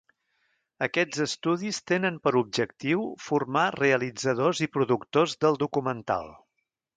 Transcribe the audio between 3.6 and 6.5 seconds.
realitzadors i productors del documental.